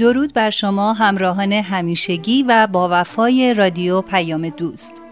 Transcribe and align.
درود 0.00 0.34
بر 0.34 0.50
شما 0.50 0.92
همراهان 0.92 1.52
همیشگی 1.52 2.42
و 2.42 2.66
با 2.66 2.88
وفای 2.92 3.54
رادیو 3.54 4.00
پیام 4.00 4.48
دوست 4.48 5.02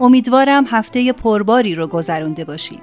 امیدوارم 0.00 0.64
هفته 0.70 1.12
پرباری 1.12 1.74
رو 1.74 1.86
گذرونده 1.86 2.44
باشید 2.44 2.82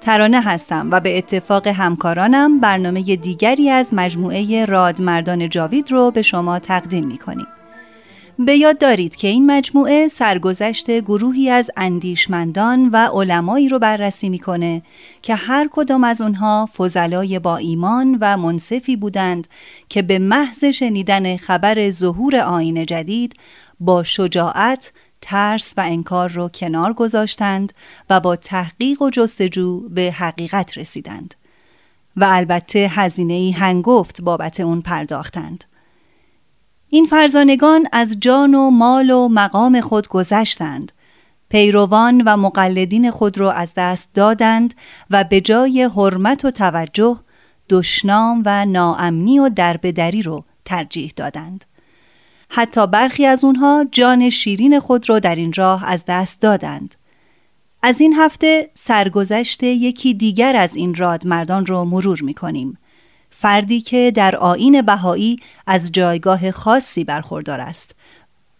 ترانه 0.00 0.40
هستم 0.40 0.88
و 0.90 1.00
به 1.00 1.18
اتفاق 1.18 1.66
همکارانم 1.66 2.60
برنامه 2.60 3.02
دیگری 3.02 3.70
از 3.70 3.94
مجموعه 3.94 4.64
رادمردان 4.64 5.48
جاوید 5.48 5.90
رو 5.90 6.10
به 6.10 6.22
شما 6.22 6.58
تقدیم 6.58 7.06
می 7.06 7.18
کنیم. 7.18 7.46
به 8.44 8.56
یاد 8.56 8.78
دارید 8.78 9.16
که 9.16 9.28
این 9.28 9.46
مجموعه 9.46 10.08
سرگذشت 10.08 10.90
گروهی 10.90 11.50
از 11.50 11.70
اندیشمندان 11.76 12.88
و 12.88 12.96
علمایی 12.96 13.68
رو 13.68 13.78
بررسی 13.78 14.28
می‌کنه 14.28 14.82
که 15.22 15.34
هر 15.34 15.68
کدام 15.72 16.04
از 16.04 16.20
اونها 16.20 16.68
فضلای 16.76 17.38
با 17.38 17.56
ایمان 17.56 18.18
و 18.20 18.36
منصفی 18.36 18.96
بودند 18.96 19.48
که 19.88 20.02
به 20.02 20.18
محض 20.18 20.64
شنیدن 20.64 21.36
خبر 21.36 21.90
ظهور 21.90 22.36
آین 22.36 22.86
جدید 22.86 23.34
با 23.80 24.02
شجاعت 24.02 24.92
ترس 25.20 25.74
و 25.76 25.80
انکار 25.80 26.30
رو 26.30 26.48
کنار 26.48 26.92
گذاشتند 26.92 27.72
و 28.10 28.20
با 28.20 28.36
تحقیق 28.36 29.02
و 29.02 29.10
جستجو 29.10 29.88
به 29.88 30.14
حقیقت 30.18 30.78
رسیدند. 30.78 31.34
و 32.16 32.24
البته 32.28 32.78
هزینه 32.78 33.54
هنگفت 33.56 34.20
بابت 34.20 34.60
اون 34.60 34.80
پرداختند. 34.80 35.64
این 36.94 37.06
فرزانگان 37.06 37.86
از 37.92 38.16
جان 38.20 38.54
و 38.54 38.70
مال 38.70 39.10
و 39.10 39.28
مقام 39.28 39.80
خود 39.80 40.08
گذشتند. 40.08 40.92
پیروان 41.48 42.22
و 42.26 42.36
مقلدین 42.36 43.10
خود 43.10 43.38
را 43.38 43.52
از 43.52 43.72
دست 43.76 44.08
دادند 44.14 44.74
و 45.10 45.24
به 45.24 45.40
جای 45.40 45.82
حرمت 45.96 46.44
و 46.44 46.50
توجه 46.50 47.20
دشنام 47.68 48.42
و 48.46 48.66
ناامنی 48.66 49.38
و 49.38 49.48
دربدری 49.48 50.22
رو 50.22 50.44
ترجیح 50.64 51.12
دادند. 51.16 51.64
حتی 52.48 52.86
برخی 52.86 53.26
از 53.26 53.44
اونها 53.44 53.86
جان 53.92 54.30
شیرین 54.30 54.80
خود 54.80 55.08
را 55.08 55.18
در 55.18 55.34
این 55.34 55.52
راه 55.52 55.90
از 55.90 56.04
دست 56.08 56.40
دادند. 56.40 56.94
از 57.82 58.00
این 58.00 58.12
هفته 58.12 58.70
سرگذشت 58.74 59.62
یکی 59.62 60.14
دیگر 60.14 60.56
از 60.56 60.76
این 60.76 60.94
رادمردان 60.94 61.66
رو 61.66 61.84
مرور 61.84 62.22
می 62.22 62.34
کنیم 62.34 62.78
فردی 63.42 63.80
که 63.80 64.12
در 64.14 64.36
آین 64.36 64.82
بهایی 64.82 65.36
از 65.66 65.92
جایگاه 65.92 66.50
خاصی 66.50 67.04
برخوردار 67.04 67.60
است 67.60 67.94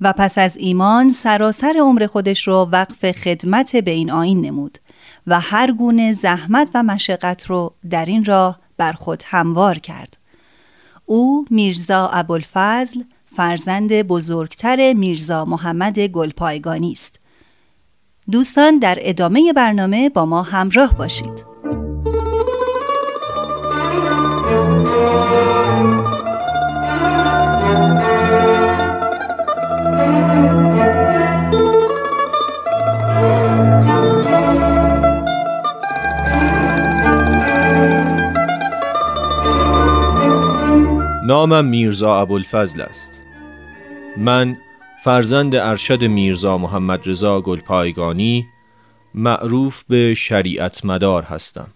و 0.00 0.12
پس 0.12 0.38
از 0.38 0.56
ایمان 0.56 1.10
سراسر 1.10 1.75
عمر 1.81 2.06
خودش 2.06 2.48
رو 2.48 2.69
وقف 2.72 3.12
خدمت 3.12 3.76
به 3.76 3.91
این 3.91 4.10
آین 4.10 4.41
نمود 4.41 4.78
و 5.26 5.41
هر 5.41 5.72
گونه 5.72 6.12
زحمت 6.12 6.71
و 6.75 6.82
مشقت 6.82 7.47
رو 7.47 7.75
در 7.91 8.04
این 8.04 8.25
راه 8.25 8.59
بر 8.76 8.92
خود 8.92 9.22
هموار 9.26 9.78
کرد. 9.78 10.19
او 11.06 11.47
میرزا 11.50 12.09
ابوالفضل 12.09 13.03
فرزند 13.37 13.92
بزرگتر 13.92 14.92
میرزا 14.92 15.44
محمد 15.44 15.98
گلپایگانی 15.98 16.92
است. 16.92 17.21
دوستان 18.31 18.78
در 18.78 18.98
ادامه 19.00 19.53
برنامه 19.53 20.09
با 20.09 20.26
ما 20.26 20.42
همراه 20.42 20.97
باشید. 20.97 21.51
نامم 41.47 41.64
میرزا 41.64 42.20
ابوالفضل 42.20 42.80
است. 42.80 43.20
من 44.16 44.56
فرزند 45.04 45.54
ارشد 45.54 46.04
میرزا 46.04 46.58
محمد 46.58 47.08
رضا 47.08 47.41
گلپایگانی 47.41 48.47
معروف 49.14 49.84
به 49.88 50.14
شریعت 50.14 50.84
مدار 50.84 51.22
هستم. 51.22 51.69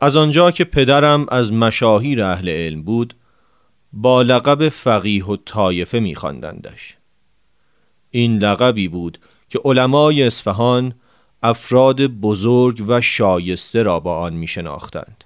از 0.00 0.16
آنجا 0.16 0.50
که 0.50 0.64
پدرم 0.64 1.26
از 1.28 1.52
مشاهیر 1.52 2.22
اهل 2.22 2.48
علم 2.48 2.82
بود 2.82 3.14
با 3.92 4.22
لقب 4.22 4.68
فقیه 4.68 5.26
و 5.26 5.36
طایفه 5.36 5.98
میخواندندش. 5.98 6.96
این 8.10 8.38
لقبی 8.38 8.88
بود 8.88 9.18
که 9.48 9.60
علمای 9.64 10.22
اصفهان 10.22 10.94
افراد 11.42 12.02
بزرگ 12.02 12.84
و 12.88 13.00
شایسته 13.00 13.82
را 13.82 14.00
با 14.00 14.18
آن 14.18 14.32
می 14.32 14.46
شناختند. 14.46 15.17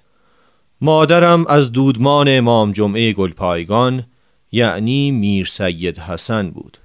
مادرم 0.83 1.45
از 1.47 1.71
دودمان 1.71 2.25
امام 2.29 2.71
جمعه 2.71 3.13
گلپایگان 3.13 4.03
یعنی 4.51 5.11
میر 5.11 5.45
سید 5.45 5.97
حسن 5.97 6.49
بود. 6.49 6.77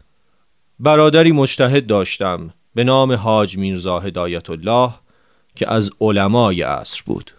برادری 0.81 1.33
مجتهد 1.33 1.87
داشتم 1.87 2.51
به 2.75 2.85
نام 2.85 3.13
حاج 3.13 3.59
میرزا 3.59 3.99
هدایت 3.99 4.51
الله 4.51 4.91
که 5.57 5.73
از 5.73 5.91
علمای 6.01 6.63
عصر 6.63 7.03
بود. 7.07 7.31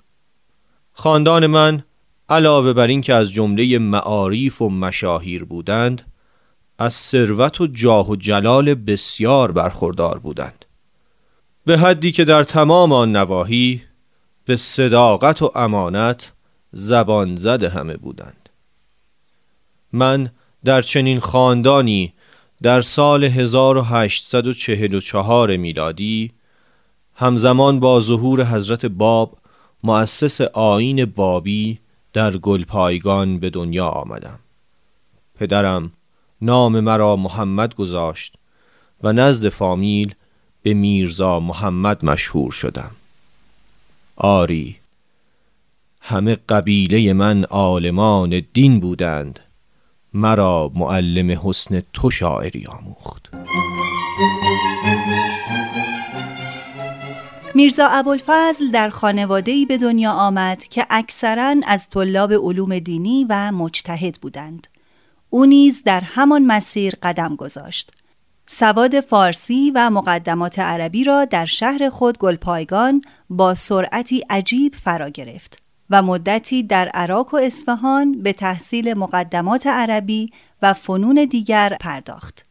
خاندان 0.93 1.47
من 1.47 1.83
علاوه 2.29 2.73
بر 2.73 2.87
اینکه 2.87 3.13
از 3.13 3.31
جمله 3.31 3.77
معاریف 3.77 4.61
و 4.61 4.69
مشاهیر 4.69 5.43
بودند 5.43 6.11
از 6.79 6.93
ثروت 6.93 7.61
و 7.61 7.67
جاه 7.67 8.09
و 8.09 8.15
جلال 8.15 8.73
بسیار 8.73 9.51
برخوردار 9.51 10.19
بودند 10.19 10.65
به 11.65 11.77
حدی 11.77 12.11
که 12.11 12.23
در 12.23 12.43
تمام 12.43 12.91
آن 12.91 13.15
نواحی 13.15 13.81
به 14.45 14.55
صداقت 14.55 15.41
و 15.41 15.51
امانت 15.55 16.33
زبان 16.71 17.35
زده 17.35 17.69
همه 17.69 17.97
بودند. 17.97 18.49
من 19.93 20.31
در 20.65 20.81
چنین 20.81 21.19
خاندانی 21.19 22.13
در 22.61 22.81
سال 22.81 23.23
1844 23.23 25.57
میلادی 25.57 26.31
همزمان 27.15 27.79
با 27.79 27.99
ظهور 27.99 28.45
حضرت 28.45 28.85
باب 28.85 29.37
مؤسس 29.83 30.41
آین 30.41 31.05
بابی 31.05 31.79
در 32.13 32.37
گلپایگان 32.37 33.39
به 33.39 33.49
دنیا 33.49 33.87
آمدم. 33.87 34.39
پدرم 35.35 35.91
نام 36.41 36.79
مرا 36.79 37.15
محمد 37.15 37.75
گذاشت 37.75 38.35
و 39.03 39.13
نزد 39.13 39.49
فامیل 39.49 40.13
به 40.63 40.73
میرزا 40.73 41.39
محمد 41.39 42.05
مشهور 42.05 42.51
شدم. 42.51 42.91
آری 44.15 44.78
همه 46.01 46.37
قبیله 46.49 47.13
من 47.13 47.43
عالمان 47.43 48.41
دین 48.53 48.79
بودند 48.79 49.39
مرا 50.13 50.71
معلم 50.75 51.39
حسن 51.43 51.81
تو 51.93 52.11
شاعری 52.11 52.65
آموخت 52.65 53.29
میرزا 57.55 57.87
ابوالفضل 57.87 58.71
در 58.71 58.89
خانواده‌ای 58.89 59.65
به 59.65 59.77
دنیا 59.77 60.11
آمد 60.11 60.63
که 60.63 60.85
اکثرا 60.89 61.55
از 61.67 61.89
طلاب 61.89 62.33
علوم 62.33 62.79
دینی 62.79 63.25
و 63.29 63.51
مجتهد 63.51 64.17
بودند. 64.21 64.67
او 65.29 65.45
نیز 65.45 65.83
در 65.83 66.01
همان 66.01 66.45
مسیر 66.45 66.93
قدم 67.03 67.35
گذاشت. 67.35 67.91
سواد 68.47 68.99
فارسی 68.99 69.71
و 69.75 69.89
مقدمات 69.89 70.59
عربی 70.59 71.03
را 71.03 71.25
در 71.25 71.45
شهر 71.45 71.89
خود 71.89 72.17
گلپایگان 72.17 73.01
با 73.29 73.53
سرعتی 73.53 74.23
عجیب 74.29 74.75
فرا 74.75 75.09
گرفت 75.09 75.68
و 75.89 76.01
مدتی 76.01 76.63
در 76.63 76.87
عراق 76.87 77.33
و 77.33 77.37
اصفهان 77.37 78.21
به 78.21 78.33
تحصیل 78.33 78.93
مقدمات 78.93 79.67
عربی 79.67 80.31
و 80.61 80.73
فنون 80.73 81.25
دیگر 81.25 81.77
پرداخت. 81.81 82.45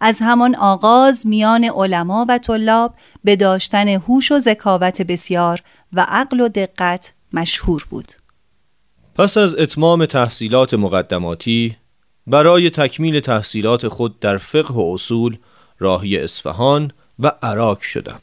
از 0.00 0.18
همان 0.20 0.54
آغاز 0.54 1.26
میان 1.26 1.64
علما 1.64 2.26
و 2.28 2.38
طلاب 2.38 2.94
به 3.24 3.36
داشتن 3.36 3.88
هوش 3.88 4.32
و 4.32 4.38
ذکاوت 4.38 5.02
بسیار 5.02 5.60
و 5.92 6.06
عقل 6.08 6.40
و 6.40 6.48
دقت 6.48 7.12
مشهور 7.32 7.86
بود. 7.90 8.12
پس 9.14 9.36
از 9.36 9.54
اتمام 9.54 10.06
تحصیلات 10.06 10.74
مقدماتی 10.74 11.76
برای 12.26 12.70
تکمیل 12.70 13.20
تحصیلات 13.20 13.88
خود 13.88 14.20
در 14.20 14.36
فقه 14.36 14.74
و 14.74 14.90
اصول 14.94 15.36
راهی 15.78 16.18
اصفهان 16.18 16.92
و 17.18 17.32
عراق 17.42 17.80
شدم. 17.80 18.20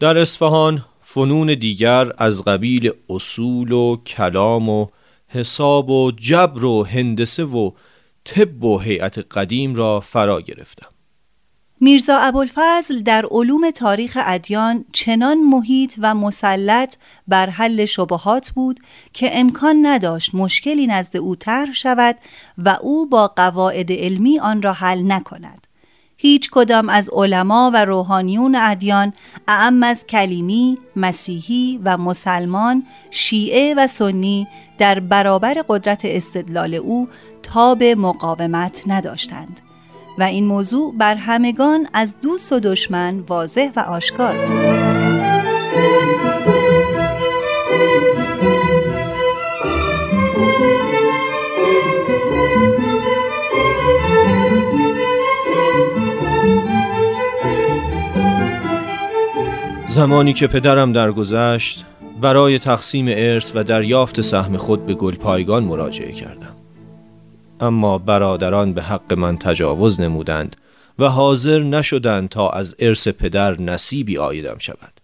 در 0.00 0.18
اصفهان 0.18 0.84
فنون 1.14 1.54
دیگر 1.54 2.12
از 2.18 2.44
قبیل 2.44 2.90
اصول 3.08 3.72
و 3.72 3.96
کلام 3.96 4.68
و 4.68 4.86
حساب 5.28 5.90
و 5.90 6.10
جبر 6.10 6.64
و 6.64 6.84
هندسه 6.84 7.44
و 7.44 7.70
طب 8.24 8.64
و 8.64 8.78
هیئت 8.78 9.18
قدیم 9.18 9.74
را 9.74 10.00
فرا 10.00 10.40
گرفتم. 10.40 10.86
میرزا 11.80 12.18
ابوالفضل 12.18 12.98
در 13.02 13.26
علوم 13.30 13.70
تاریخ 13.70 14.18
ادیان 14.20 14.84
چنان 14.92 15.38
محیط 15.38 15.94
و 15.98 16.14
مسلط 16.14 16.96
بر 17.28 17.50
حل 17.50 17.84
شبهات 17.84 18.50
بود 18.50 18.80
که 19.12 19.38
امکان 19.38 19.86
نداشت 19.86 20.34
مشکلی 20.34 20.86
نزد 20.86 21.16
او 21.16 21.36
طرح 21.36 21.72
شود 21.72 22.16
و 22.58 22.76
او 22.80 23.08
با 23.08 23.28
قواعد 23.28 23.92
علمی 23.92 24.38
آن 24.38 24.62
را 24.62 24.72
حل 24.72 25.12
نکند. 25.12 25.66
هیچ 26.22 26.50
کدام 26.50 26.88
از 26.88 27.10
علما 27.12 27.70
و 27.74 27.84
روحانیون 27.84 28.54
ادیان 28.54 29.12
اعم 29.48 29.82
از 29.82 30.06
کلیمی، 30.06 30.78
مسیحی 30.96 31.80
و 31.84 31.96
مسلمان، 31.96 32.82
شیعه 33.10 33.74
و 33.74 33.86
سنی 33.86 34.48
در 34.78 35.00
برابر 35.00 35.64
قدرت 35.68 36.00
استدلال 36.04 36.74
او 36.74 37.08
تاب 37.42 37.84
مقاومت 37.84 38.82
نداشتند 38.86 39.60
و 40.18 40.22
این 40.22 40.46
موضوع 40.46 40.94
بر 40.98 41.14
همگان 41.14 41.88
از 41.92 42.14
دوست 42.22 42.52
و 42.52 42.60
دشمن 42.60 43.20
واضح 43.20 43.70
و 43.76 43.80
آشکار 43.80 44.46
بود. 44.46 45.39
زمانی 60.00 60.32
که 60.32 60.46
پدرم 60.46 60.92
درگذشت 60.92 61.84
برای 62.20 62.58
تقسیم 62.58 63.06
ارث 63.08 63.52
و 63.54 63.64
دریافت 63.64 64.20
سهم 64.20 64.56
خود 64.56 64.86
به 64.86 64.94
گلپایگان 64.94 65.64
مراجعه 65.64 66.12
کردم. 66.12 66.56
اما 67.60 67.98
برادران 67.98 68.72
به 68.72 68.82
حق 68.82 69.12
من 69.12 69.38
تجاوز 69.38 70.00
نمودند 70.00 70.56
و 70.98 71.08
حاضر 71.08 71.58
نشدند 71.58 72.28
تا 72.28 72.48
از 72.50 72.76
ارث 72.78 73.08
پدر 73.08 73.60
نصیبی 73.60 74.18
آیدم 74.18 74.58
شود. 74.58 75.00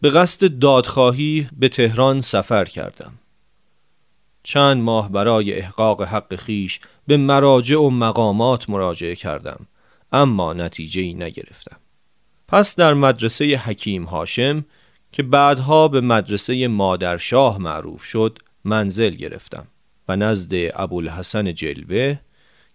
به 0.00 0.10
قصد 0.10 0.58
دادخواهی 0.58 1.48
به 1.58 1.68
تهران 1.68 2.20
سفر 2.20 2.64
کردم. 2.64 3.12
چند 4.42 4.82
ماه 4.82 5.12
برای 5.12 5.52
احقاق 5.52 6.02
حق 6.02 6.36
خیش 6.36 6.80
به 7.06 7.16
مراجع 7.16 7.76
و 7.76 7.90
مقامات 7.90 8.70
مراجعه 8.70 9.14
کردم 9.14 9.66
اما 10.12 10.52
نتیجه 10.52 11.02
نگرفتم. 11.02 11.81
پس 12.52 12.76
در 12.76 12.94
مدرسه 12.94 13.44
حکیم 13.44 14.04
هاشم 14.04 14.64
که 15.12 15.22
بعدها 15.22 15.88
به 15.88 16.00
مدرسه 16.00 16.68
مادرشاه 16.68 17.58
معروف 17.58 18.04
شد 18.04 18.38
منزل 18.64 19.10
گرفتم 19.10 19.66
و 20.08 20.16
نزد 20.16 20.52
ابوالحسن 20.74 21.54
جلوه 21.54 22.18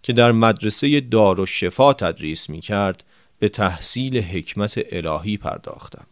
که 0.03 0.13
در 0.13 0.31
مدرسه 0.31 0.99
دار 0.99 1.39
و 1.39 1.45
شفا 1.45 1.93
تدریس 1.93 2.49
می 2.49 2.61
کرد 2.61 3.03
به 3.39 3.49
تحصیل 3.49 4.21
حکمت 4.21 4.79
الهی 4.91 5.37
پرداختم. 5.37 6.05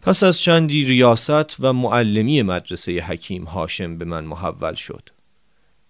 پس 0.00 0.22
از 0.22 0.40
چندی 0.40 0.84
ریاست 0.84 1.56
و 1.60 1.72
معلمی 1.72 2.42
مدرسه 2.42 2.92
حکیم 2.92 3.44
هاشم 3.44 3.98
به 3.98 4.04
من 4.04 4.24
محول 4.24 4.74
شد. 4.74 5.08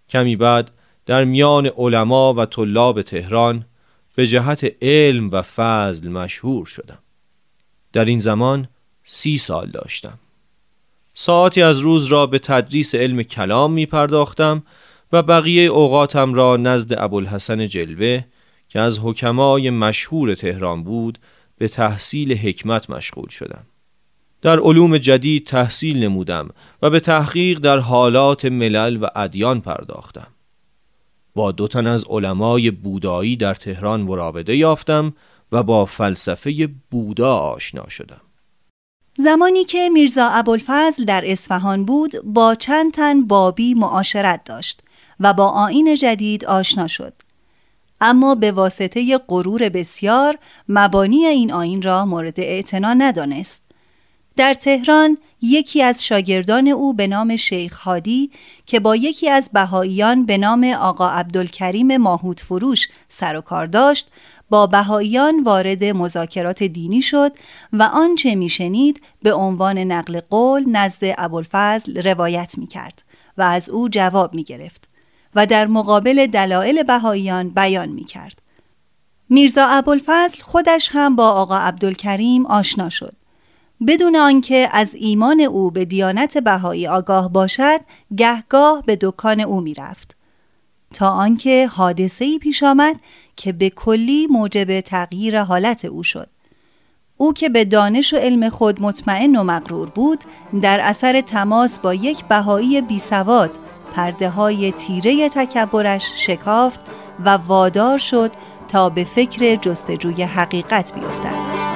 کمی 0.09 0.37
بعد 0.37 0.71
در 1.07 1.25
میان 1.25 1.67
علما 1.67 2.35
و 2.35 2.47
طلاب 2.47 3.03
تهران 3.03 3.65
به 4.19 4.27
جهت 4.27 4.75
علم 4.83 5.29
و 5.33 5.43
فضل 5.43 6.09
مشهور 6.09 6.67
شدم. 6.67 6.99
در 7.93 8.05
این 8.05 8.19
زمان 8.19 8.69
سی 9.05 9.39
سال 9.39 9.71
داشتم. 9.71 10.19
ساعتی 11.15 11.63
از 11.63 11.79
روز 11.79 12.07
را 12.07 12.27
به 12.27 12.39
تدریس 12.39 12.95
علم 12.95 13.23
کلام 13.23 13.73
می 13.73 13.87
پرداختم 13.87 14.63
و 15.13 15.23
بقیه 15.23 15.63
اوقاتم 15.63 16.35
را 16.35 16.57
نزد 16.57 16.99
ابوالحسن 16.99 17.67
جلوه 17.67 18.25
که 18.69 18.81
از 18.81 18.99
حکمای 18.99 19.71
مشهور 19.71 20.35
تهران 20.35 20.85
بود 20.85 21.19
به 21.59 21.69
تحصیل 21.69 22.37
حکمت 22.37 22.91
مشغول 22.91 23.29
شدم. 23.29 23.67
در 24.43 24.61
علوم 24.61 24.99
جدید 24.99 25.47
تحصیل 25.47 26.05
نمودم 26.05 26.49
و 26.83 26.91
به 26.91 27.01
تحقیق 27.01 27.59
در 27.59 27.79
حالات 27.79 28.45
ملل 28.45 28.99
و 29.03 29.07
ادیان 29.15 29.61
پرداختم. 29.61 30.27
با 31.39 31.53
دو 31.53 31.69
تن 31.69 31.87
از 31.87 32.05
علمای 32.09 32.71
بودایی 32.71 33.37
در 33.37 33.55
تهران 33.55 34.01
مراوده 34.01 34.57
یافتم 34.57 35.15
و 35.53 35.63
با 35.63 35.85
فلسفه 35.85 36.69
بودا 36.91 37.37
آشنا 37.37 37.89
شدم. 37.89 38.21
زمانی 39.17 39.65
که 39.65 39.89
میرزا 39.89 40.29
ابوالفضل 40.29 41.05
در 41.05 41.23
اصفهان 41.27 41.85
بود 41.85 42.13
با 42.25 42.55
چند 42.55 42.93
تن 42.93 43.25
بابی 43.25 43.75
معاشرت 43.75 44.45
داشت 44.45 44.83
و 45.21 45.33
با 45.33 45.49
آین 45.49 45.95
جدید 45.95 46.45
آشنا 46.45 46.87
شد. 46.87 47.13
اما 48.01 48.35
به 48.35 48.53
واسطه 48.53 49.19
غرور 49.29 49.69
بسیار 49.69 50.39
مبانی 50.69 51.27
این 51.27 51.53
آین 51.53 51.83
را 51.83 52.05
مورد 52.05 52.41
اعتنا 52.41 52.95
ندانست. 52.95 53.63
در 54.39 54.55
تهران 54.55 55.19
یکی 55.43 55.83
از 55.83 56.05
شاگردان 56.05 56.69
او 56.69 56.95
به 56.95 57.07
نام 57.07 57.37
شیخ 57.37 57.79
هادی 57.79 58.31
که 58.67 58.81
با 58.81 58.97
یکی 58.97 59.29
از 59.29 59.51
بهاییان 59.53 60.27
به 60.27 60.39
نام 60.39 60.65
آقا 60.65 61.09
عبدالکریم 61.09 61.97
ماهود 61.97 62.41
فروش 62.41 62.89
سر 63.09 63.37
و 63.37 63.41
کار 63.41 63.67
داشت 63.67 64.11
با 64.51 64.67
بهاییان 64.67 65.43
وارد 65.43 65.85
مذاکرات 65.85 66.63
دینی 66.63 67.03
شد 67.03 67.33
و 67.73 67.83
آنچه 67.83 68.35
میشنید 68.35 69.01
به 69.23 69.33
عنوان 69.33 69.79
نقل 69.79 70.21
قول 70.31 70.65
نزد 70.69 71.15
ابوالفضل 71.19 72.03
روایت 72.03 72.59
می 72.59 72.67
کرد 72.67 73.05
و 73.39 73.43
از 73.43 73.71
او 73.71 73.89
جواب 73.89 74.35
می 74.35 74.45
گرفت 74.45 74.89
و 75.35 75.47
در 75.47 75.67
مقابل 75.67 76.27
دلایل 76.27 76.83
بهاییان 76.83 77.49
بیان 77.49 77.89
می 77.89 78.05
کرد. 78.05 78.43
میرزا 79.29 79.67
ابوالفضل 79.67 80.43
خودش 80.43 80.91
هم 80.93 81.17
با 81.17 81.31
آقا 81.31 81.59
عبدالکریم 81.59 82.47
آشنا 82.47 82.89
شد 82.89 83.18
بدون 83.87 84.17
آنکه 84.17 84.69
از 84.73 84.95
ایمان 84.95 85.41
او 85.41 85.71
به 85.71 85.85
دیانت 85.85 86.39
بهایی 86.39 86.87
آگاه 86.87 87.33
باشد 87.33 87.81
گهگاه 88.17 88.83
به 88.87 88.99
دکان 89.01 89.41
او 89.41 89.61
می‌رفت 89.61 90.17
تا 90.95 91.11
آنکه 91.11 91.67
حادثه 91.67 92.25
ای 92.25 92.39
پیش 92.39 92.63
آمد 92.63 92.97
که 93.37 93.53
به 93.53 93.71
کلی 93.71 94.27
موجب 94.27 94.81
تغییر 94.81 95.43
حالت 95.43 95.85
او 95.85 96.03
شد 96.03 96.29
او 97.17 97.33
که 97.33 97.49
به 97.49 97.65
دانش 97.65 98.15
و 98.15 98.17
علم 98.17 98.49
خود 98.49 98.83
مطمئن 98.83 99.37
و 99.37 99.45
مغرور 99.45 99.91
بود 99.91 100.25
در 100.63 100.81
اثر 100.81 101.21
تماس 101.21 101.79
با 101.79 101.95
یک 101.95 102.25
بهایی 102.25 102.81
بی 102.81 102.99
سواد 102.99 103.51
پرده 103.93 104.31
های 104.31 104.73
تیره 104.73 105.29
تکبرش 105.29 106.13
شکافت 106.17 106.81
و 107.25 107.29
وادار 107.29 107.99
شد 107.99 108.31
تا 108.69 108.89
به 108.89 109.05
فکر 109.05 109.57
جستجوی 109.57 110.23
حقیقت 110.23 110.95
بیفتد. 110.95 111.68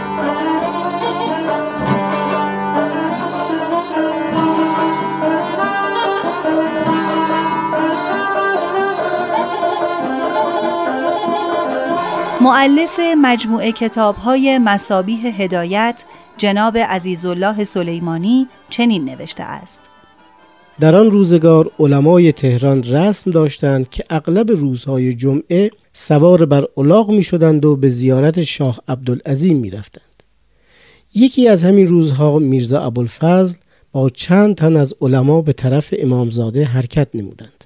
معلف 12.43 13.01
مجموعه 13.23 13.73
کتاب 13.73 14.17
های 14.17 14.61
هدایت 15.39 16.05
جناب 16.39 16.79
عزیزالله 16.79 17.65
سلیمانی 17.65 18.49
چنین 18.71 19.05
نوشته 19.05 19.43
است 19.43 19.81
در 20.81 20.97
آن 20.97 21.11
روزگار 21.11 21.71
علمای 21.79 22.33
تهران 22.33 22.83
رسم 22.83 23.31
داشتند 23.31 23.91
که 23.91 24.05
اغلب 24.11 24.51
روزهای 24.51 25.15
جمعه 25.15 25.71
سوار 25.93 26.47
بر 26.47 26.65
الاغ 26.77 27.11
می 27.11 27.23
شدند 27.23 27.65
و 27.65 27.77
به 27.77 27.89
زیارت 27.89 28.43
شاه 28.43 28.81
عبدالعظیم 28.89 29.57
می 29.57 29.71
رفتند. 29.71 30.23
یکی 31.15 31.49
از 31.49 31.65
همین 31.65 31.87
روزها 31.87 32.39
میرزا 32.39 32.83
ابوالفضل 32.83 33.57
با 33.93 34.09
چند 34.09 34.55
تن 34.55 34.77
از 34.77 34.95
علما 35.01 35.43
به 35.43 35.53
طرف 35.53 35.95
امامزاده 35.99 36.65
حرکت 36.65 37.09
نمودند 37.15 37.62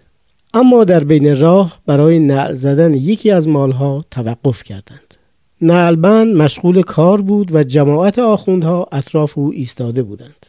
اما 0.57 0.85
در 0.85 1.05
بین 1.05 1.41
راه 1.41 1.81
برای 1.87 2.19
نعل 2.19 2.55
زدن 2.55 2.95
یکی 2.95 3.31
از 3.31 3.49
مالها 3.49 4.05
توقف 4.11 4.63
کردند. 4.63 5.15
نعلبند 5.61 6.37
مشغول 6.37 6.83
کار 6.83 7.21
بود 7.21 7.55
و 7.55 7.63
جماعت 7.63 8.19
آخوندها 8.19 8.89
اطراف 8.93 9.39
او 9.39 9.53
ایستاده 9.53 10.03
بودند. 10.03 10.47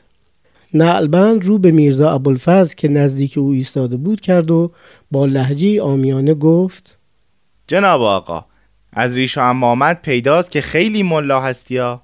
نعلبند 0.74 1.46
رو 1.46 1.58
به 1.58 1.72
میرزا 1.72 2.12
ابوالفضل 2.12 2.76
که 2.76 2.88
نزدیک 2.88 3.38
او 3.38 3.52
ایستاده 3.52 3.98
بود 3.98 4.22
کرد 4.22 4.52
و 4.52 4.72
با 5.12 5.26
لحجه 5.26 5.82
آمیانه 5.82 6.34
گفت 6.34 6.98
جناب 7.68 8.02
آقا 8.02 8.46
از 8.94 9.18
ریش 9.18 9.38
و 9.38 9.42
امامت 9.42 10.02
پیداست 10.02 10.52
که 10.52 10.62
خیلی 10.62 11.04
ملا 11.04 11.42
هستیا. 11.42 12.02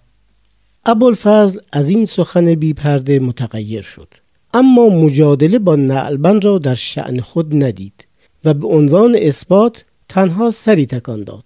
ابوالفضل 0.85 1.59
از 1.73 1.89
این 1.89 2.05
سخن 2.05 2.55
بی 2.55 2.73
پرده 2.73 3.19
متغیر 3.19 3.81
شد. 3.81 4.22
اما 4.53 4.89
مجادله 4.89 5.59
با 5.59 5.75
نعلبند 5.75 6.45
را 6.45 6.57
در 6.57 6.73
شعن 6.73 7.19
خود 7.19 7.63
ندید 7.63 8.07
و 8.45 8.53
به 8.53 8.67
عنوان 8.67 9.15
اثبات 9.19 9.85
تنها 10.09 10.49
سری 10.49 10.85
تکان 10.85 11.23
داد. 11.23 11.43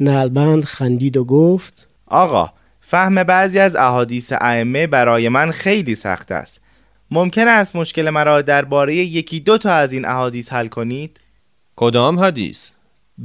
نعلبند 0.00 0.64
خندید 0.64 1.16
و 1.16 1.24
گفت 1.24 1.86
آقا 2.06 2.52
فهم 2.80 3.22
بعضی 3.22 3.58
از 3.58 3.76
احادیث 3.76 4.32
ائمه 4.40 4.86
برای 4.86 5.28
من 5.28 5.50
خیلی 5.50 5.94
سخت 5.94 6.32
است. 6.32 6.60
ممکن 7.10 7.48
است 7.48 7.76
مشکل 7.76 8.10
مرا 8.10 8.42
درباره 8.42 8.94
یکی 8.94 9.40
دو 9.40 9.58
تا 9.58 9.74
از 9.74 9.92
این 9.92 10.04
احادیث 10.04 10.52
حل 10.52 10.66
کنید؟ 10.66 11.20
کدام 11.76 12.20
حدیث؟ 12.20 12.70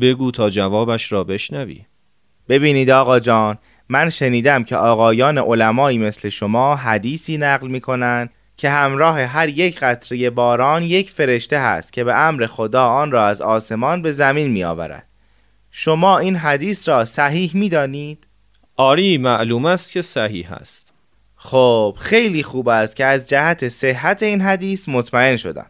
بگو 0.02 0.32
تا 0.32 0.50
جوابش 0.50 1.12
را 1.12 1.24
بشنوی. 1.24 1.82
ببینید 2.50 2.90
آقا 2.90 3.20
جان 3.20 3.58
من 3.90 4.10
شنیدم 4.10 4.64
که 4.64 4.76
آقایان 4.76 5.38
علمایی 5.38 5.98
مثل 5.98 6.30
شما 6.30 6.76
حدیثی 6.76 7.38
نقل 7.38 7.68
می 7.68 7.82
کنند 7.82 8.30
که 8.62 8.70
همراه 8.70 9.22
هر 9.22 9.50
یک 9.50 9.80
قطره 9.80 10.30
باران 10.30 10.84
یک 10.84 11.12
فرشته 11.12 11.60
هست 11.60 11.94
که 11.94 12.04
به 12.04 12.16
امر 12.16 12.46
خدا 12.46 12.88
آن 12.88 13.12
را 13.12 13.26
از 13.26 13.42
آسمان 13.42 14.02
به 14.02 14.12
زمین 14.12 14.52
می 14.52 14.64
آورد. 14.64 15.08
شما 15.72 16.18
این 16.18 16.36
حدیث 16.36 16.90
را 16.90 17.06
صحیح 17.06 17.52
می 17.54 17.70
دانید؟ 17.70 18.28
آری 18.78 19.18
معلوم 19.18 19.66
است 19.66 19.92
که 19.92 20.02
صحیح 20.02 20.54
است. 20.54 20.94
خب 21.36 21.96
خیلی 22.00 22.44
خوب 22.44 22.68
است 22.68 22.96
که 22.96 23.06
از 23.06 23.30
جهت 23.30 23.68
صحت 23.68 24.24
این 24.24 24.42
حدیث 24.42 24.90
مطمئن 24.90 25.36
شدم. 25.36 25.68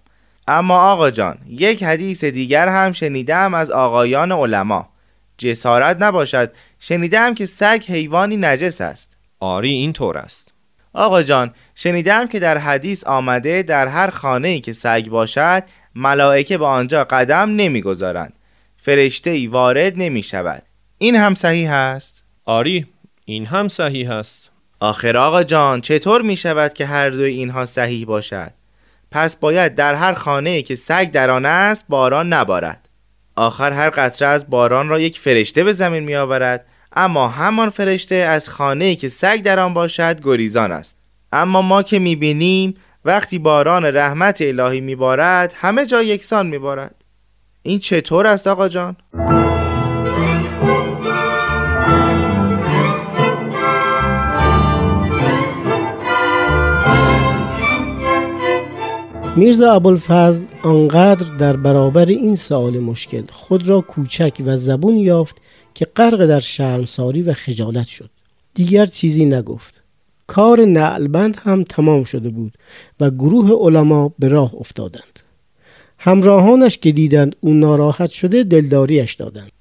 اما 0.47 0.91
آقا 0.91 1.11
جان 1.11 1.37
یک 1.47 1.83
حدیث 1.83 2.23
دیگر 2.23 2.67
هم 2.67 2.91
شنیدم 2.91 3.53
از 3.53 3.71
آقایان 3.71 4.31
علما. 4.31 4.89
جسارت 5.37 6.01
نباشد 6.01 6.51
شنیدم 6.79 7.35
که 7.35 7.45
سگ 7.45 7.83
حیوانی 7.87 8.37
نجس 8.37 8.81
است. 8.81 9.17
آری 9.39 9.69
این 9.69 9.93
طور 9.93 10.17
است. 10.17 10.53
آقا 10.93 11.23
جان 11.23 11.53
شنیدم 11.75 12.27
که 12.27 12.39
در 12.39 12.57
حدیث 12.57 13.03
آمده 13.03 13.63
در 13.63 13.87
هر 13.87 14.09
خانه 14.09 14.47
ای 14.47 14.59
که 14.59 14.73
سگ 14.73 15.07
باشد 15.09 15.63
ملائکه 15.95 16.57
به 16.57 16.65
آنجا 16.65 17.03
قدم 17.03 17.55
نمی‌گذارند. 17.55 18.33
فرشته 18.77 19.29
ای 19.29 19.47
وارد 19.47 19.93
نمی 19.95 20.23
شود 20.23 20.63
این 20.97 21.15
هم 21.15 21.35
صحیح 21.35 21.71
است؟ 21.71 22.23
آری 22.45 22.85
این 23.25 23.45
هم 23.45 23.67
صحیح 23.67 24.11
است. 24.11 24.51
آخر 24.79 25.17
آقا 25.17 25.43
جان 25.43 25.81
چطور 25.81 26.21
می 26.21 26.35
شود 26.35 26.73
که 26.73 26.85
هر 26.85 27.09
دوی 27.09 27.31
اینها 27.31 27.65
صحیح 27.65 28.05
باشد؟ 28.05 28.51
پس 29.11 29.35
باید 29.35 29.75
در 29.75 29.95
هر 29.95 30.13
خانه 30.13 30.49
ای 30.49 30.63
که 30.63 30.75
سگ 30.75 31.11
در 31.11 31.29
آن 31.29 31.45
است 31.45 31.85
باران 31.89 32.33
نبارد. 32.33 32.89
آخر 33.35 33.71
هر 33.71 33.89
قطره 33.89 34.27
از 34.27 34.49
باران 34.49 34.89
را 34.89 34.99
یک 34.99 35.19
فرشته 35.19 35.63
به 35.63 35.73
زمین 35.73 36.03
می 36.03 36.15
آورد 36.15 36.65
اما 36.93 37.27
همان 37.27 37.69
فرشته 37.69 38.15
از 38.15 38.49
خانه 38.49 38.95
که 38.95 39.09
سگ 39.09 39.41
در 39.41 39.59
آن 39.59 39.73
باشد 39.73 40.21
گریزان 40.23 40.71
است 40.71 40.97
اما 41.31 41.61
ما 41.61 41.83
که 41.83 41.99
می 41.99 42.15
بینیم 42.15 42.73
وقتی 43.05 43.39
باران 43.39 43.85
رحمت 43.85 44.41
الهی 44.41 44.81
می 44.81 44.95
بارد 44.95 45.53
همه 45.57 45.85
جا 45.85 46.03
یکسان 46.03 46.47
می 46.47 46.57
بارد 46.57 46.95
این 47.63 47.79
چطور 47.79 48.27
است 48.27 48.47
آقا 48.47 48.69
جان؟ 48.69 48.95
میرزا 59.35 59.73
ابوالفضل 59.73 60.43
آنقدر 60.63 61.35
در 61.37 61.57
برابر 61.57 62.05
این 62.05 62.35
سوال 62.35 62.79
مشکل 62.79 63.23
خود 63.31 63.69
را 63.69 63.81
کوچک 63.81 64.41
و 64.45 64.57
زبون 64.57 64.97
یافت 64.97 65.41
که 65.73 65.85
غرق 65.85 66.25
در 66.25 66.39
شرمساری 66.39 67.21
و 67.21 67.33
خجالت 67.33 67.87
شد. 67.87 68.09
دیگر 68.53 68.85
چیزی 68.85 69.25
نگفت. 69.25 69.81
کار 70.27 70.65
نعلبند 70.65 71.37
هم 71.43 71.63
تمام 71.63 72.03
شده 72.03 72.29
بود 72.29 72.53
و 72.99 73.09
گروه 73.09 73.51
علما 73.51 74.11
به 74.19 74.27
راه 74.27 74.55
افتادند. 74.55 75.19
همراهانش 75.97 76.77
که 76.77 76.91
دیدند 76.91 77.35
او 77.39 77.53
ناراحت 77.53 78.11
شده 78.11 78.43
دلداریش 78.43 79.13
دادند. 79.13 79.51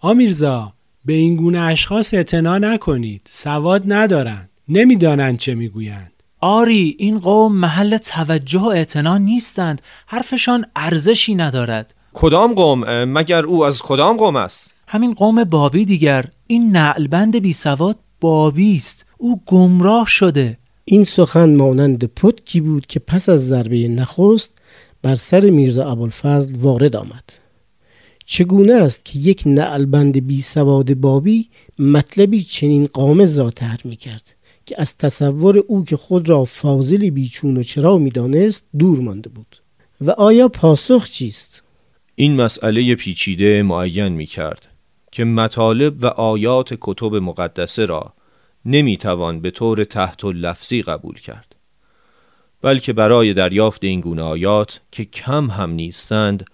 آمیرزا 0.00 0.72
به 1.04 1.12
این 1.12 1.36
گونه 1.36 1.60
اشخاص 1.60 2.14
اعتنا 2.14 2.58
نکنید. 2.58 3.22
سواد 3.28 3.82
ندارند. 3.86 4.50
نمی‌دانند 4.68 5.38
چه 5.38 5.54
می‌گویند. 5.54 6.12
آری 6.40 6.96
این 6.98 7.18
قوم 7.18 7.56
محل 7.56 7.96
توجه 7.96 8.60
و 8.60 8.66
اعتنا 8.66 9.18
نیستند. 9.18 9.82
حرفشان 10.06 10.66
ارزشی 10.76 11.34
ندارد. 11.34 11.94
کدام 12.12 12.54
قوم؟ 12.54 13.04
مگر 13.04 13.44
او 13.44 13.64
از 13.64 13.82
کدام 13.82 14.16
قوم 14.16 14.36
است؟ 14.36 14.74
همین 14.92 15.14
قوم 15.14 15.44
بابی 15.44 15.84
دیگر 15.84 16.24
این 16.46 16.70
نعلبند 16.70 17.36
بی 17.36 17.52
سواد 17.52 17.98
بابی 18.20 18.76
است. 18.76 19.06
او 19.18 19.40
گمراه 19.46 20.06
شده. 20.06 20.58
این 20.84 21.04
سخن 21.04 21.56
مانند 21.56 22.04
پتکی 22.04 22.60
بود 22.60 22.86
که 22.86 23.00
پس 23.00 23.28
از 23.28 23.48
ضربه 23.48 23.88
نخست 23.88 24.58
بر 25.02 25.14
سر 25.14 25.50
میرزا 25.50 25.90
ابوالفضل 25.90 26.56
وارد 26.56 26.96
آمد. 26.96 27.24
چگونه 28.24 28.72
است 28.72 29.04
که 29.04 29.18
یک 29.18 29.42
نعلبند 29.46 30.26
بی 30.26 30.42
سواد 30.42 30.94
بابی 30.94 31.48
مطلبی 31.78 32.42
چنین 32.42 32.86
قامز 32.86 33.38
را 33.38 33.50
طرح 33.50 33.80
می 33.84 33.96
کرد 33.96 34.34
که 34.66 34.74
از 34.78 34.96
تصور 34.96 35.58
او 35.58 35.84
که 35.84 35.96
خود 35.96 36.28
را 36.28 36.44
فاضلی 36.44 37.10
بیچون 37.10 37.56
و 37.56 37.62
چرا 37.62 37.98
می‌دانست 37.98 38.64
دور 38.78 39.00
مانده 39.00 39.30
بود؟ 39.30 39.56
و 40.00 40.10
آیا 40.10 40.48
پاسخ 40.48 41.10
چیست؟ 41.10 41.62
این 42.14 42.36
مسئله 42.36 42.94
پیچیده 42.94 43.62
معین 43.62 44.08
می 44.08 44.26
کرد 44.26 44.66
که 45.12 45.24
مطالب 45.24 46.04
و 46.04 46.06
آیات 46.06 46.74
کتب 46.80 47.14
مقدسه 47.14 47.86
را 47.86 48.12
نمی 48.64 48.96
توان 48.96 49.40
به 49.40 49.50
طور 49.50 49.84
تحت 49.84 50.24
و 50.24 50.32
لفظی 50.32 50.82
قبول 50.82 51.20
کرد 51.20 51.54
بلکه 52.62 52.92
برای 52.92 53.34
دریافت 53.34 53.84
این 53.84 54.00
گونه 54.00 54.22
آیات 54.22 54.80
که 54.90 55.04
کم 55.04 55.50
هم 55.50 55.70
نیستند 55.70 56.44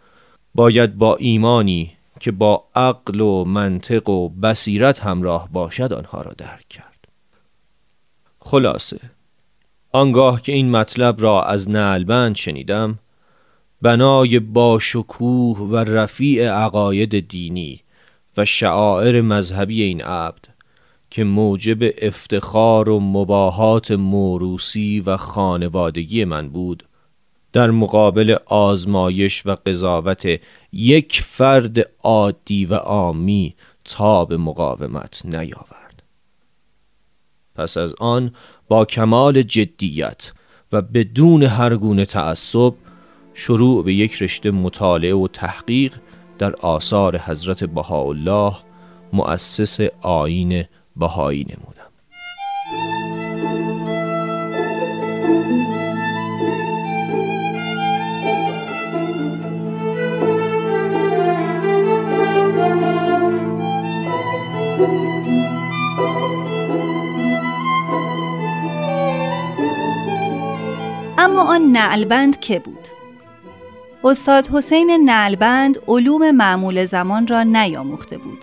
باید 0.55 0.99
با 0.99 1.17
ایمانی 1.17 1.93
که 2.21 2.31
با 2.33 2.65
عقل 2.75 3.21
و 3.21 3.45
منطق 3.45 4.09
و 4.09 4.29
بصیرت 4.29 5.01
همراه 5.01 5.49
باشد 5.53 5.93
آنها 5.93 6.23
را 6.23 6.33
درک 6.39 6.69
کرد. 6.69 7.09
خلاصه 8.41 9.01
آنگاه 9.93 10.43
که 10.43 10.53
این 10.53 10.71
مطلب 10.71 11.23
را 11.23 11.43
از 11.43 11.71
نعلبند 11.71 12.37
شنیدم 12.37 12.99
بنای 13.83 14.39
باشکوه 14.39 15.59
و 15.59 15.77
رفیع 15.77 16.51
عقاید 16.51 17.29
دینی 17.29 17.83
و 18.37 18.45
شعائر 18.45 19.21
مذهبی 19.21 19.83
این 19.83 20.02
عبد 20.02 20.45
که 21.11 21.25
موجب 21.25 21.78
افتخار 22.02 22.88
و 22.88 23.00
مباهات 23.00 23.90
موروسی 23.90 25.00
و 25.00 25.16
خانوادگی 25.16 26.25
من 26.25 26.49
بود 26.49 26.85
در 27.52 27.71
مقابل 27.71 28.37
آزمایش 28.47 29.47
و 29.47 29.57
قضاوت 29.66 30.40
یک 30.73 31.23
فرد 31.23 31.78
عادی 32.02 32.66
و 32.66 32.75
عامی 32.75 33.55
تا 33.85 34.25
به 34.25 34.37
مقاومت 34.37 35.23
نیاورد. 35.25 36.02
پس 37.55 37.76
از 37.76 37.95
آن 37.99 38.35
با 38.69 38.85
کمال 38.85 39.43
جدیت 39.43 40.33
و 40.73 40.83
بدون 40.83 41.43
هر 41.43 41.76
گونه 41.76 42.05
تعصب 42.05 42.75
شروع 43.35 43.85
به 43.85 43.95
یک 43.95 44.23
رشته 44.23 44.50
مطالعه 44.50 45.14
و 45.14 45.28
تحقیق 45.28 45.95
در 46.38 46.55
آثار 46.55 47.19
حضرت 47.19 47.64
بهاءالله 47.64 48.57
مؤسس 49.12 49.81
آین 50.02 50.64
بهایی 50.97 51.45
نمود 51.45 51.76
اما 71.19 71.43
آن 71.43 71.62
نعلبند 71.73 72.40
که 72.40 72.59
بود؟ 72.59 72.96
استاد 74.05 74.47
حسین 74.47 75.00
نعلبند 75.05 75.79
علوم 75.88 76.31
معمول 76.31 76.85
زمان 76.85 77.26
را 77.26 77.43
نیاموخته 77.43 78.19
بود 78.19 78.38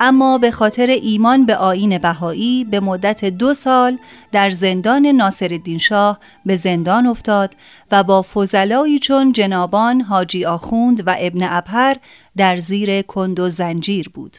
اما 0.00 0.38
به 0.38 0.50
خاطر 0.50 0.86
ایمان 0.86 1.46
به 1.46 1.56
آین 1.56 1.98
بهایی 1.98 2.64
به 2.64 2.80
مدت 2.80 3.24
دو 3.24 3.54
سال 3.54 3.98
در 4.32 4.50
زندان 4.50 5.06
ناصرالدین 5.06 5.78
شاه 5.78 6.18
به 6.46 6.56
زندان 6.56 7.06
افتاد 7.06 7.54
و 7.90 8.04
با 8.04 8.22
فضلایی 8.22 8.98
چون 8.98 9.32
جنابان 9.32 10.00
حاجی 10.00 10.44
آخوند 10.44 11.02
و 11.06 11.16
ابن 11.18 11.42
ابهر 11.42 11.96
در 12.36 12.56
زیر 12.56 13.02
کند 13.02 13.40
و 13.40 13.48
زنجیر 13.48 14.08
بود. 14.08 14.36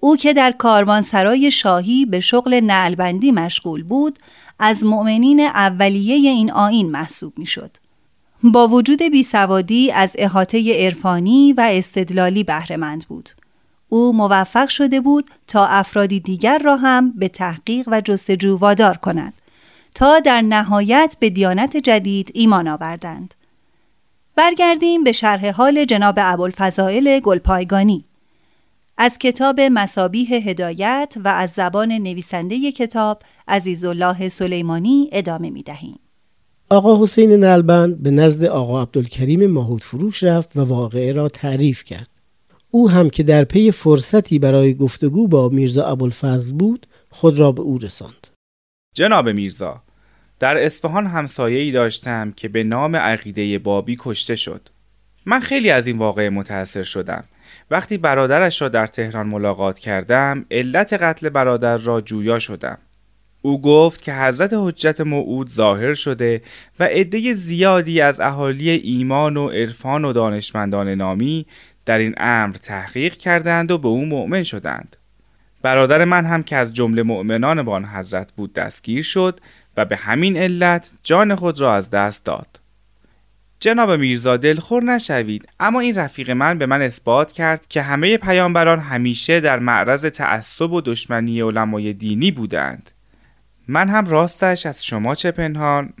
او 0.00 0.16
که 0.16 0.32
در 0.32 0.52
کاروانسرای 0.52 1.50
شاهی 1.50 2.06
به 2.06 2.20
شغل 2.20 2.60
نعلبندی 2.60 3.32
مشغول 3.32 3.82
بود 3.82 4.18
از 4.58 4.84
مؤمنین 4.84 5.40
اولیه 5.40 6.30
این 6.30 6.52
آین 6.52 6.90
محسوب 6.90 7.38
می‌شد. 7.38 7.76
با 8.42 8.68
وجود 8.68 9.02
بیسوادی 9.02 9.92
از 9.92 10.12
احاطه 10.18 10.84
عرفانی 10.84 11.52
و 11.52 11.68
استدلالی 11.70 12.44
بهرهمند 12.44 13.04
بود. 13.08 13.30
او 13.88 14.12
موفق 14.12 14.68
شده 14.68 15.00
بود 15.00 15.30
تا 15.46 15.66
افرادی 15.66 16.20
دیگر 16.20 16.58
را 16.58 16.76
هم 16.76 17.10
به 17.10 17.28
تحقیق 17.28 17.88
و 17.92 18.00
جستجو 18.00 18.56
وادار 18.56 18.96
کند 18.96 19.32
تا 19.94 20.20
در 20.20 20.40
نهایت 20.40 21.16
به 21.20 21.30
دیانت 21.30 21.76
جدید 21.76 22.30
ایمان 22.34 22.68
آوردند. 22.68 23.34
برگردیم 24.36 25.04
به 25.04 25.12
شرح 25.12 25.50
حال 25.50 25.84
جناب 25.84 26.14
ابوالفضائل 26.18 27.20
گلپایگانی. 27.20 28.04
از 28.98 29.18
کتاب 29.18 29.60
مسابیح 29.60 30.34
هدایت 30.34 31.14
و 31.24 31.28
از 31.28 31.50
زبان 31.50 31.92
نویسنده 31.92 32.72
کتاب 32.72 33.22
عزیزالله 33.48 34.28
سلیمانی 34.28 35.08
ادامه 35.12 35.50
می 35.50 35.62
دهیم. 35.62 35.98
آقا 36.68 37.02
حسین 37.02 37.32
نلبند 37.32 38.02
به 38.02 38.10
نزد 38.10 38.44
آقا 38.44 38.82
عبدالکریم 38.82 39.46
ماهود 39.46 39.84
فروش 39.84 40.22
رفت 40.22 40.56
و 40.56 40.60
واقعه 40.60 41.12
را 41.12 41.28
تعریف 41.28 41.84
کرد. 41.84 42.08
او 42.70 42.90
هم 42.90 43.10
که 43.10 43.22
در 43.22 43.44
پی 43.44 43.70
فرصتی 43.70 44.38
برای 44.38 44.74
گفتگو 44.74 45.28
با 45.28 45.48
میرزا 45.48 45.84
ابوالفضل 45.84 46.54
بود 46.54 46.86
خود 47.10 47.38
را 47.38 47.52
به 47.52 47.62
او 47.62 47.78
رساند. 47.78 48.26
جناب 48.94 49.28
میرزا 49.28 49.82
در 50.38 50.64
اصفهان 50.64 51.06
همسایه 51.06 51.60
ای 51.60 51.72
داشتم 51.72 52.32
که 52.32 52.48
به 52.48 52.64
نام 52.64 52.96
عقیده 52.96 53.58
بابی 53.58 53.96
کشته 54.00 54.36
شد. 54.36 54.68
من 55.26 55.40
خیلی 55.40 55.70
از 55.70 55.86
این 55.86 55.98
واقعه 55.98 56.30
متأثر 56.30 56.82
شدم. 56.82 57.24
وقتی 57.70 57.98
برادرش 57.98 58.62
را 58.62 58.68
در 58.68 58.86
تهران 58.86 59.26
ملاقات 59.26 59.78
کردم 59.78 60.46
علت 60.50 60.92
قتل 60.92 61.28
برادر 61.28 61.76
را 61.76 62.00
جویا 62.00 62.38
شدم. 62.38 62.78
او 63.46 63.60
گفت 63.60 64.02
که 64.02 64.14
حضرت 64.14 64.50
حجت 64.54 65.00
موعود 65.00 65.50
ظاهر 65.50 65.94
شده 65.94 66.42
و 66.80 66.84
عده 66.84 67.34
زیادی 67.34 68.00
از 68.00 68.20
اهالی 68.20 68.70
ایمان 68.70 69.36
و 69.36 69.48
عرفان 69.48 70.04
و 70.04 70.12
دانشمندان 70.12 70.88
نامی 70.88 71.46
در 71.84 71.98
این 71.98 72.14
امر 72.16 72.56
تحقیق 72.56 73.16
کردند 73.16 73.70
و 73.70 73.78
به 73.78 73.88
او 73.88 74.06
مؤمن 74.06 74.42
شدند. 74.42 74.96
برادر 75.62 76.04
من 76.04 76.24
هم 76.24 76.42
که 76.42 76.56
از 76.56 76.72
جمله 76.72 77.02
مؤمنان 77.02 77.62
بان 77.62 77.84
حضرت 77.84 78.32
بود 78.32 78.52
دستگیر 78.52 79.02
شد 79.02 79.40
و 79.76 79.84
به 79.84 79.96
همین 79.96 80.36
علت 80.36 80.90
جان 81.02 81.34
خود 81.34 81.60
را 81.60 81.74
از 81.74 81.90
دست 81.90 82.24
داد. 82.24 82.60
جناب 83.60 83.92
میرزا 83.92 84.36
دلخور 84.36 84.82
نشوید 84.82 85.48
اما 85.60 85.80
این 85.80 85.94
رفیق 85.94 86.30
من 86.30 86.58
به 86.58 86.66
من 86.66 86.82
اثبات 86.82 87.32
کرد 87.32 87.66
که 87.66 87.82
همه 87.82 88.16
پیامبران 88.16 88.80
همیشه 88.80 89.40
در 89.40 89.58
معرض 89.58 90.04
تعصب 90.04 90.72
و 90.72 90.80
دشمنی 90.80 91.40
علمای 91.40 91.92
دینی 91.92 92.30
بودند 92.30 92.90
من 93.68 93.88
هم 93.88 94.06
راستش 94.06 94.66
از 94.66 94.84
شما 94.84 95.14
چه 95.14 95.30
پنهان 95.30 95.92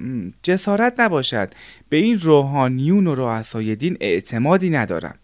جسارت 0.42 1.00
نباشد. 1.00 1.48
به 1.88 1.96
این 1.96 2.20
روحانیون 2.20 3.06
و 3.06 3.14
رؤسای 3.14 3.76
دین 3.76 3.96
اعتمادی 4.00 4.70
ندارم. 4.70 5.14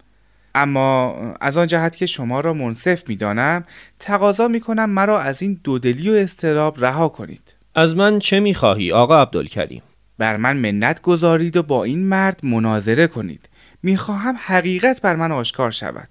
اما 0.54 1.16
از 1.40 1.58
آن 1.58 1.66
جهت 1.66 1.96
که 1.96 2.06
شما 2.06 2.40
را 2.40 2.52
منصف 2.52 3.08
می‌دانم 3.08 3.64
تقاضا 3.98 4.48
می‌کنم 4.48 4.90
مرا 4.90 5.20
از 5.20 5.42
این 5.42 5.60
دودلی 5.64 6.10
و 6.10 6.12
استراب 6.12 6.84
رها 6.84 7.08
کنید. 7.08 7.54
از 7.74 7.96
من 7.96 8.18
چه 8.18 8.40
می‌خواهی 8.40 8.92
آقا 8.92 9.22
عبدالکریم؟ 9.22 9.82
بر 10.18 10.36
من 10.36 10.56
منت 10.56 11.02
گذارید 11.02 11.56
و 11.56 11.62
با 11.62 11.84
این 11.84 12.06
مرد 12.06 12.46
مناظره 12.46 13.06
کنید. 13.06 13.48
می‌خواهم 13.82 14.34
حقیقت 14.38 15.02
بر 15.02 15.16
من 15.16 15.32
آشکار 15.32 15.70
شود. 15.70 16.08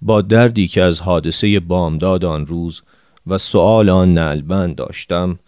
با 0.00 0.22
دردی 0.22 0.68
که 0.68 0.82
از 0.82 1.00
حادثه 1.00 1.60
بامداد 1.60 2.24
آن 2.24 2.46
روز 2.46 2.82
و 3.26 3.38
سؤال 3.38 3.90
آن 3.90 4.14
نلبند 4.14 4.76
داشتم 4.76 5.38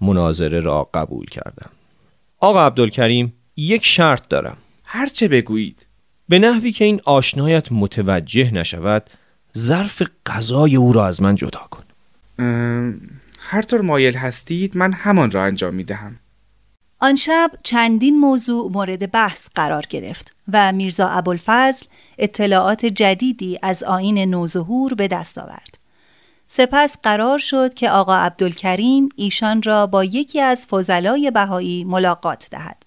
مناظره 0.00 0.60
را 0.60 0.90
قبول 0.94 1.26
کردم. 1.26 1.70
آقا 2.38 2.66
عبدالکریم 2.66 3.32
یک 3.56 3.84
شرط 3.84 4.28
دارم. 4.28 4.56
هرچه 4.84 5.28
بگویید. 5.28 5.86
به 6.28 6.38
نحوی 6.38 6.72
که 6.72 6.84
این 6.84 7.00
آشنایت 7.04 7.72
متوجه 7.72 8.54
نشود 8.54 9.10
ظرف 9.58 10.02
غذای 10.26 10.76
او 10.76 10.92
را 10.92 11.06
از 11.06 11.22
من 11.22 11.34
جدا 11.34 11.66
کن. 11.70 11.82
هر 13.38 13.62
طور 13.62 13.80
مایل 13.80 14.14
هستید 14.14 14.76
من 14.76 14.92
همان 14.92 15.30
را 15.30 15.44
انجام 15.44 15.74
می 15.74 15.84
دهم 15.84 16.18
آن 17.00 17.16
شب 17.16 17.50
چندین 17.62 18.20
موضوع 18.20 18.70
مورد 18.72 19.10
بحث 19.10 19.48
قرار 19.54 19.86
گرفت 19.90 20.36
و 20.52 20.72
میرزا 20.72 21.08
ابوالفضل 21.08 21.86
اطلاعات 22.18 22.86
جدیدی 22.86 23.58
از 23.62 23.84
آین 23.84 24.18
نوظهور 24.18 24.94
به 24.94 25.08
دست 25.08 25.38
آورد. 25.38 25.78
سپس 26.54 26.96
قرار 27.02 27.38
شد 27.38 27.74
که 27.74 27.90
آقا 27.90 28.16
عبدالکریم 28.16 29.08
ایشان 29.16 29.62
را 29.62 29.86
با 29.86 30.04
یکی 30.04 30.40
از 30.40 30.66
فضلای 30.66 31.30
بهایی 31.30 31.84
ملاقات 31.84 32.48
دهد. 32.50 32.82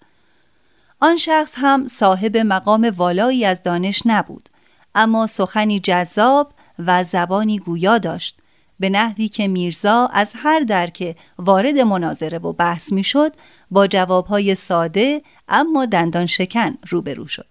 آن 0.99 1.17
شخص 1.17 1.51
هم 1.56 1.88
صاحب 1.88 2.38
مقام 2.38 2.93
والایی 2.97 3.45
از 3.45 3.63
دانش 3.63 4.01
نبود 4.06 4.49
اما 4.95 5.28
سخنی 5.28 5.80
جذاب 5.80 6.54
و 6.80 7.04
زبانی 7.04 7.60
گویا 7.60 7.97
داشت 7.97 8.39
به 8.80 8.89
نحوی 8.89 9.28
که 9.28 9.47
میرزا 9.47 10.10
از 10.13 10.34
هر 10.36 10.60
در 10.60 10.88
که 10.88 11.15
وارد 11.39 11.78
مناظره 11.78 12.38
و 12.38 12.54
بحث 12.54 12.91
می‌شد 12.91 13.32
با 13.71 13.88
جوابهای 13.88 14.56
ساده 14.56 15.21
اما 15.49 15.86
دندان 15.86 16.25
شکن 16.25 16.73
روبرو 16.89 17.28
شد 17.28 17.47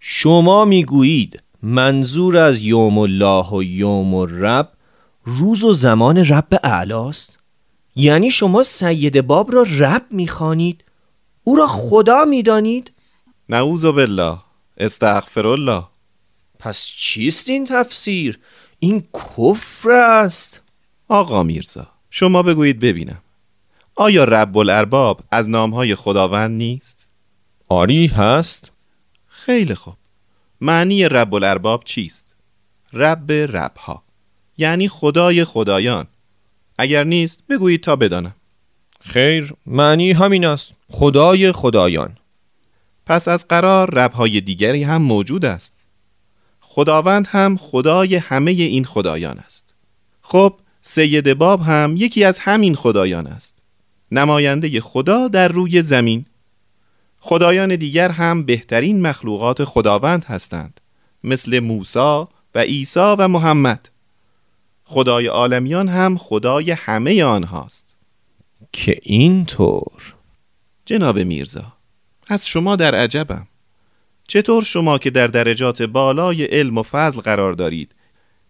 شما 0.00 0.64
می‌گویید 0.64 1.42
منظور 1.62 2.36
از 2.36 2.60
یوم 2.60 2.98
الله 2.98 3.50
و 3.50 3.62
یوم 3.62 4.14
الرب 4.14 4.72
روز 5.24 5.64
و 5.64 5.72
زمان 5.72 6.18
رب 6.18 6.60
اعلاست؟ 6.64 7.38
یعنی 7.96 8.30
شما 8.30 8.62
سید 8.62 9.20
باب 9.20 9.52
را 9.52 9.62
رب 9.62 10.06
می‌خوانید؟ 10.10 10.84
او 11.44 11.56
را 11.56 11.66
خدا 11.66 12.24
می‌دانید؟ 12.24 12.92
نعوذ 13.48 13.84
بالله. 13.84 14.38
استغفر 14.76 15.46
الله. 15.46 15.84
پس 16.58 16.86
چیست 16.86 17.48
این 17.48 17.66
تفسیر؟ 17.66 18.40
این 18.78 19.04
کفر 19.14 19.90
است. 19.90 20.60
آقا 21.08 21.42
میرزا 21.42 21.86
شما 22.10 22.42
بگویید 22.42 22.80
ببینم. 22.80 23.22
آیا 23.96 24.24
رب 24.24 24.56
الارباب 24.56 25.20
از 25.30 25.48
نامهای 25.48 25.94
خداوند 25.94 26.50
نیست؟ 26.50 27.08
آری 27.68 28.06
هست. 28.06 28.70
خیلی 29.26 29.74
خوب. 29.74 29.94
معنی 30.60 31.08
رب 31.08 31.34
الارباب 31.34 31.84
چیست؟ 31.84 32.34
رب 32.92 33.32
ربها. 33.32 34.02
یعنی 34.58 34.88
خدای 34.88 35.44
خدایان. 35.44 36.06
اگر 36.78 37.04
نیست 37.04 37.40
بگویید 37.48 37.82
تا 37.82 37.96
بدانم. 37.96 38.34
خیر 39.00 39.54
معنی 39.66 40.12
همین 40.12 40.44
است. 40.44 40.72
خدای 40.88 41.52
خدایان. 41.52 42.16
پس 43.06 43.28
از 43.28 43.48
قرار 43.48 43.90
ربهای 43.94 44.40
دیگری 44.40 44.82
هم 44.82 45.02
موجود 45.02 45.44
است. 45.44 45.74
خداوند 46.60 47.26
هم 47.30 47.56
خدای 47.56 48.16
همه 48.16 48.50
این 48.50 48.84
خدایان 48.84 49.38
است. 49.38 49.74
خب 50.22 50.54
سید 50.82 51.34
باب 51.34 51.62
هم 51.62 51.94
یکی 51.98 52.24
از 52.24 52.38
همین 52.38 52.74
خدایان 52.74 53.26
است. 53.26 53.62
نماینده 54.12 54.80
خدا 54.80 55.28
در 55.28 55.48
روی 55.48 55.82
زمین. 55.82 56.26
خدایان 57.20 57.76
دیگر 57.76 58.08
هم 58.08 58.44
بهترین 58.44 59.00
مخلوقات 59.02 59.64
خداوند 59.64 60.24
هستند. 60.24 60.80
مثل 61.24 61.60
موسی 61.60 62.24
و 62.54 62.58
عیسی 62.58 63.14
و 63.18 63.28
محمد. 63.28 63.88
خدای 64.84 65.26
عالمیان 65.26 65.88
هم 65.88 66.16
خدای 66.16 66.70
همه 66.70 67.24
آنهاست. 67.24 67.96
که 68.72 69.00
اینطور. 69.02 70.14
جناب 70.86 71.18
میرزا 71.18 71.72
از 72.28 72.48
شما 72.48 72.76
در 72.76 72.94
عجبم. 72.94 73.46
چطور 74.28 74.62
شما 74.62 74.98
که 74.98 75.10
در 75.10 75.26
درجات 75.26 75.82
بالای 75.82 76.44
علم 76.44 76.78
و 76.78 76.82
فضل 76.82 77.20
قرار 77.20 77.52
دارید 77.52 77.94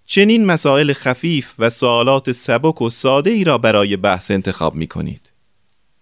چنین 0.05 0.47
مسائل 0.47 0.93
خفیف 0.93 1.55
و 1.59 1.71
سوالات 1.71 2.33
سبک 2.33 2.83
و 2.83 2.91
ساده 2.91 3.31
ای 3.31 3.45
را 3.45 3.59
برای 3.59 3.97
بحث 3.97 4.31
انتخاب 4.31 4.75
می 4.75 4.87
کنید؟ 4.87 5.31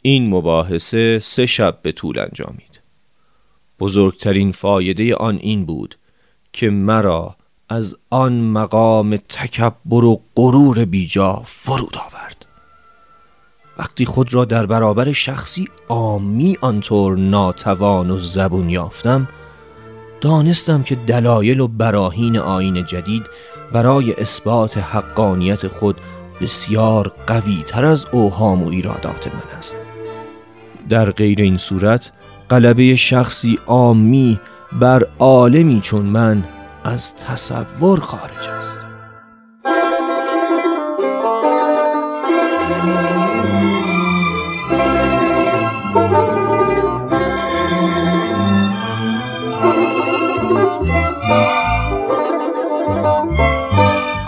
این 0.03 0.31
مباحثه 0.31 1.19
سه 1.19 1.47
شب 1.47 1.79
به 1.83 1.93
طول 1.93 2.19
انجامید. 2.19 2.81
بزرگترین 3.81 4.53
فایده 4.53 5.15
آن 5.15 5.37
این 5.37 5.67
بود 5.67 5.99
که 6.53 6.71
مرا 6.71 7.37
از 7.73 7.97
آن 8.11 8.41
مقام 8.41 9.17
تکبر 9.17 10.05
و 10.05 10.21
غرور 10.37 10.85
بیجا 10.85 11.43
فرود 11.47 11.97
آورد. 11.97 12.47
وقتی 13.79 14.05
خود 14.05 14.35
را 14.35 14.45
در 14.45 14.67
برابر 14.67 15.13
شخصی 15.13 15.69
آمی 15.89 16.57
آنطور 16.61 17.17
ناتوان 17.17 18.11
و 18.11 18.21
زبون 18.21 18.71
یافتم 18.71 19.29
دانستم 20.21 20.83
که 20.83 20.95
دلایل 20.95 21.61
و 21.61 21.69
براهین 21.69 22.37
آین 22.37 22.85
جدید 22.85 23.27
برای 23.73 24.15
اثبات 24.15 24.79
حقانیت 24.79 25.69
خود 25.69 25.97
بسیار 26.41 27.13
قوی 27.27 27.65
تر 27.67 27.85
از 27.85 28.07
اوهام 28.13 28.63
و 28.63 28.69
ایرادات 28.69 29.27
من 29.27 29.59
است. 29.59 29.77
در 30.89 31.11
غیر 31.11 31.41
این 31.41 31.59
صورت 31.59 32.13
غلبه 32.51 32.97
شخصی 32.97 33.59
عامی 33.67 34.41
بر 34.73 35.07
عالمی 35.19 35.81
چون 35.81 36.03
من 36.03 36.45
از 36.85 37.15
تصور 37.15 38.01
خارج 38.01 38.49
است. 38.49 38.79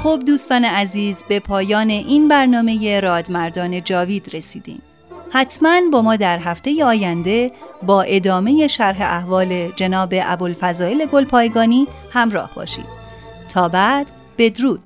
خب 0.02 0.22
دوستان 0.26 0.64
عزیز 0.64 1.24
به 1.28 1.40
پایان 1.40 1.90
این 1.90 2.28
برنامه 2.28 3.00
رادمردان 3.00 3.84
جاوید 3.84 4.36
رسیدیم. 4.36 4.82
حتما 5.32 5.80
با 5.92 6.02
ما 6.02 6.16
در 6.16 6.38
هفته 6.38 6.84
آینده 6.84 7.52
با 7.82 8.02
ادامه 8.02 8.66
شرح 8.68 9.00
احوال 9.00 9.68
جناب 9.76 10.14
ابوالفضائل 10.14 11.06
گلپایگانی 11.06 11.86
همراه 12.12 12.50
باشید. 12.54 12.84
تا 13.48 13.68
بعد 13.68 14.10
بدرود. 14.38 14.80